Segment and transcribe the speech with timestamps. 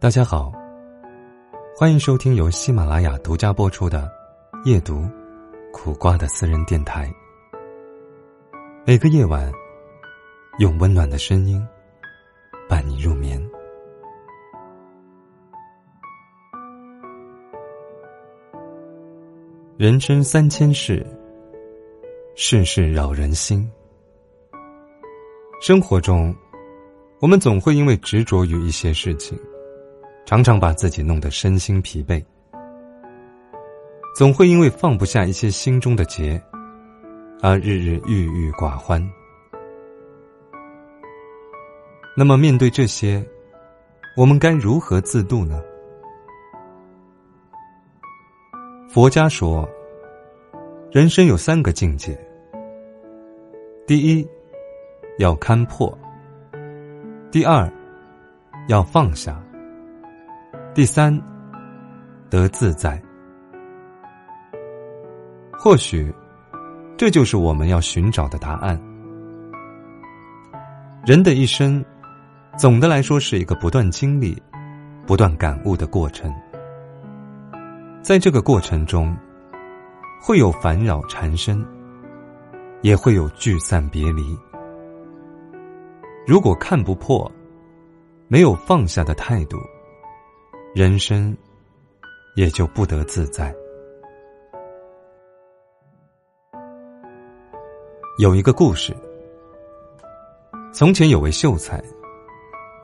[0.00, 0.50] 大家好，
[1.76, 4.10] 欢迎收听由喜马拉雅独家播出的
[4.64, 5.06] 《夜读
[5.74, 7.12] 苦瓜》的私人电台。
[8.86, 9.52] 每个夜晚，
[10.58, 11.62] 用温暖的声音
[12.66, 13.38] 伴你入眠。
[19.76, 21.06] 人生三千事，
[22.34, 23.70] 事事扰人心。
[25.60, 26.34] 生活中，
[27.20, 29.38] 我们总会因为执着于一些事情。
[30.30, 32.24] 常常把自己弄得身心疲惫，
[34.14, 36.40] 总会因为放不下一些心中的结，
[37.42, 39.04] 而日日郁郁寡欢。
[42.16, 43.20] 那么，面对这些，
[44.16, 45.60] 我们该如何自度呢？
[48.88, 49.68] 佛家说，
[50.92, 52.16] 人生有三个境界：
[53.84, 54.24] 第一，
[55.18, 55.92] 要看破；
[57.32, 57.68] 第二，
[58.68, 59.44] 要放下。
[60.80, 61.14] 第三，
[62.30, 62.98] 得自在。
[65.52, 66.10] 或许，
[66.96, 68.80] 这就是我们要寻找的答案。
[71.04, 71.84] 人的一生，
[72.56, 74.42] 总的来说是一个不断经历、
[75.06, 76.34] 不断感悟的过程。
[78.00, 79.14] 在这个过程中，
[80.18, 81.62] 会有烦扰缠身，
[82.80, 84.34] 也会有聚散别离。
[86.26, 87.30] 如果看不破，
[88.28, 89.58] 没有放下的态度。
[90.72, 91.36] 人生
[92.36, 93.52] 也就不得自在。
[98.20, 98.96] 有一个故事：
[100.72, 101.82] 从前有位秀才，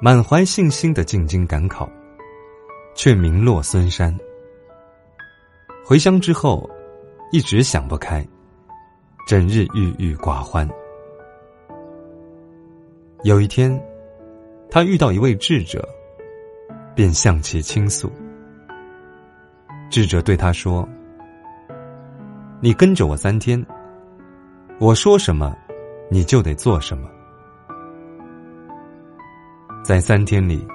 [0.00, 1.88] 满怀信心的进京赶考，
[2.96, 4.12] 却名落孙山。
[5.84, 6.68] 回乡之后，
[7.30, 8.26] 一直想不开，
[9.28, 10.68] 整日郁郁寡欢。
[13.22, 13.80] 有一天，
[14.68, 15.88] 他遇到一位智者。
[16.96, 18.10] 便向其倾诉。
[19.90, 20.88] 智者对他说
[22.58, 23.64] ：“你跟着我三天，
[24.80, 25.54] 我说什么，
[26.10, 27.08] 你就得做什么。”
[29.84, 30.66] 在三天里，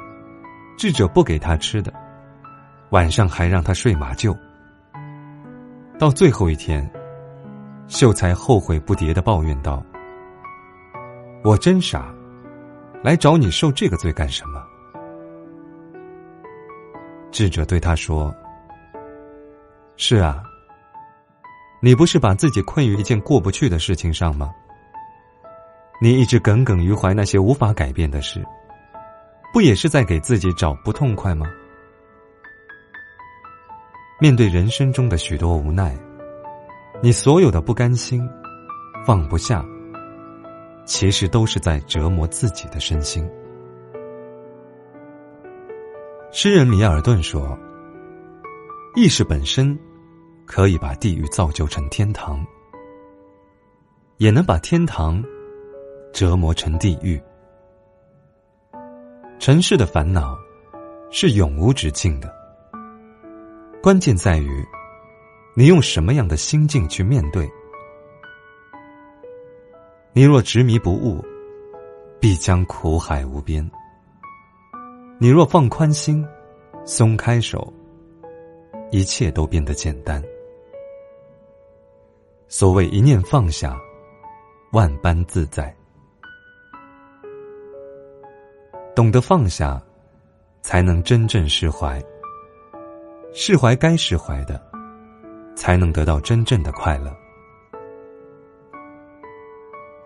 [0.78, 1.92] 智者不给他吃的，
[2.92, 4.38] 晚上还让他睡马厩。
[6.00, 6.90] 到最后一天，
[7.88, 9.84] 秀才后悔不迭的抱怨道
[11.44, 12.14] ：“我真傻，
[13.04, 14.64] 来找你受这个罪干什么？”
[17.31, 18.34] 智者对他说
[19.96, 20.44] ：“是啊，
[21.81, 24.53] 你不是把自己困于一件过不去的事情上吗？
[26.02, 28.46] 你一直耿耿于怀那些无法改变的事，
[29.53, 31.47] 不也是在给自己找不痛快吗？
[34.19, 35.98] 面对人生中的许多无奈，
[37.02, 38.28] 你所有的不甘心、
[39.06, 39.66] 放不下，
[40.86, 43.28] 其实都是在折磨自己的身心。”
[46.44, 47.56] 诗人米尔顿说
[48.97, 49.78] ：“意识本身
[50.47, 52.44] 可以把地狱造就成天堂，
[54.18, 55.24] 也能把天堂
[56.12, 57.22] 折磨成地狱。
[59.38, 60.35] 尘世的烦恼
[61.12, 62.34] 是永无止境的，
[63.80, 64.66] 关键在于
[65.53, 67.47] 你用什么样的心境去面对。
[70.12, 71.24] 你若执迷不悟，
[72.19, 73.63] 必将苦海无边。”
[75.24, 76.28] 你若放宽心，
[76.84, 77.72] 松开手，
[78.90, 80.20] 一切都变得简单。
[82.48, 83.80] 所谓一念放下，
[84.72, 85.72] 万般自在。
[88.96, 89.80] 懂得放下，
[90.64, 92.04] 才能真正释怀。
[93.31, 94.60] 释怀该释怀的，
[95.56, 97.16] 才能得到真正的快乐。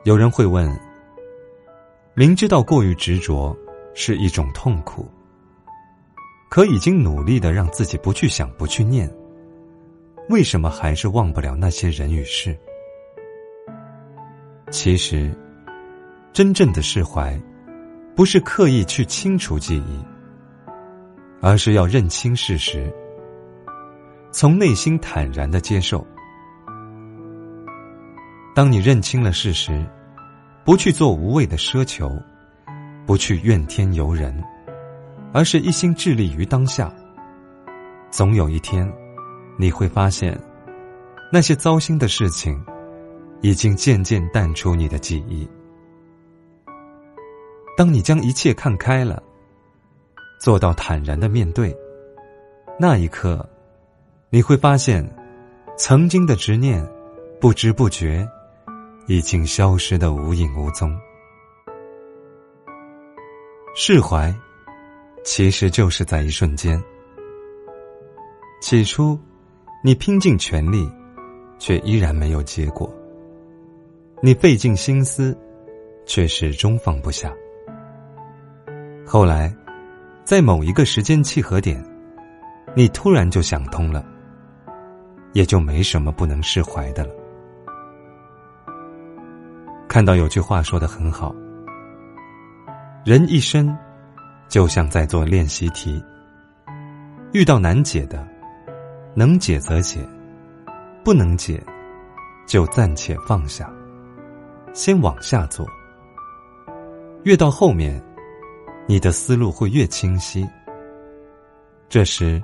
[0.04, 0.70] 有人会问：
[2.16, 3.58] 明知道过于执着。
[3.96, 5.10] 是一种痛苦，
[6.50, 9.10] 可已经努力的让自己不去想、不去念，
[10.30, 12.56] 为什么还是忘不了那些人与事？
[14.70, 15.34] 其实，
[16.34, 17.42] 真正的释怀，
[18.16, 20.06] 不是刻意去清除记忆，
[21.42, 22.94] 而是要认清事实，
[24.30, 26.06] 从内心坦然的接受。
[28.54, 29.86] 当你认清了事实，
[30.66, 32.12] 不去做无谓的奢求。
[33.06, 34.44] 不去怨天尤人，
[35.34, 36.92] 而是一心致力于当下。
[38.10, 38.92] 总有一天，
[39.58, 40.40] 你会发现，
[41.32, 42.64] 那些糟心的事情，
[43.42, 45.48] 已经渐渐淡出你的记忆。
[47.78, 49.22] 当你将一切看开了，
[50.40, 51.76] 做到坦然的面对，
[52.80, 53.48] 那一刻，
[54.30, 55.06] 你会发现，
[55.78, 56.86] 曾经的执念，
[57.42, 58.26] 不知不觉，
[59.08, 60.98] 已经消失的无影无踪。
[63.78, 64.34] 释怀，
[65.26, 66.82] 其实就是在一瞬间。
[68.62, 69.20] 起初，
[69.84, 70.90] 你拼尽全力，
[71.60, 72.90] 却依然没有结果；
[74.22, 75.38] 你费尽心思，
[76.06, 77.34] 却始终放不下。
[79.06, 79.54] 后来，
[80.24, 81.86] 在某一个时间契合点，
[82.76, 84.06] 你突然就想通了，
[85.34, 87.12] 也就没什么不能释怀的了。
[89.90, 91.36] 看到有句话说的很好
[93.06, 93.74] ：“人一生。”
[94.48, 96.02] 就像在做练习题，
[97.34, 98.26] 遇到难解的，
[99.16, 100.00] 能解则解，
[101.04, 101.62] 不能解，
[102.48, 103.68] 就暂且放下，
[104.72, 105.66] 先往下做。
[107.24, 108.02] 越到后面，
[108.88, 110.48] 你的思路会越清晰。
[111.90, 112.42] 这时，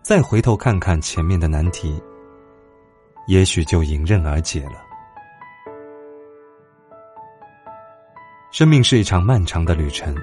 [0.00, 2.02] 再回头看看前面的难题，
[3.28, 4.83] 也许就迎刃而解了。
[8.54, 10.14] 生命是一场漫长的旅程。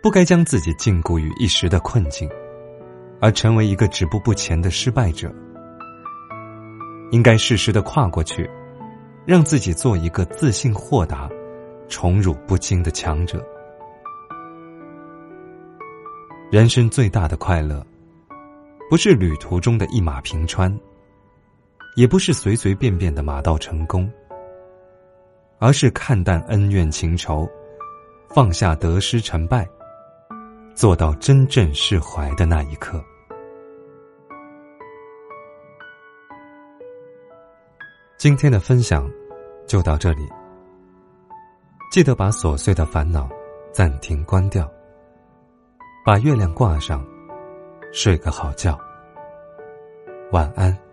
[0.00, 2.30] 不该将自己禁锢于一时的困境，
[3.20, 5.28] 而成为一个止步不前的失败者。
[7.10, 8.48] 应该适时的跨过去，
[9.26, 11.28] 让自己做一个自信豁达、
[11.88, 13.44] 宠辱不惊的强者。
[16.52, 17.84] 人生最大的快乐，
[18.88, 20.72] 不是旅途中的一马平川，
[21.96, 24.08] 也不是随随便便的马到成功，
[25.58, 27.48] 而是看淡恩怨情仇，
[28.28, 29.68] 放下得失成败。
[30.74, 33.04] 做到真正释怀的那一刻。
[38.16, 39.10] 今天的分享
[39.66, 40.22] 就到这里。
[41.90, 43.28] 记得把琐碎的烦恼
[43.72, 44.70] 暂停关掉，
[46.04, 47.04] 把月亮挂上，
[47.92, 48.78] 睡个好觉。
[50.30, 50.87] 晚安。